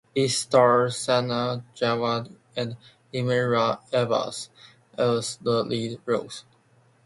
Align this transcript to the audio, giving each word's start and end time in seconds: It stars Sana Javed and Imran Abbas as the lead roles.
It 0.15 0.29
stars 0.29 0.97
Sana 0.97 1.63
Javed 1.75 2.35
and 2.55 2.75
Imran 3.13 3.77
Abbas 3.93 4.49
as 4.97 5.37
the 5.43 5.61
lead 5.61 5.99
roles. 6.07 6.43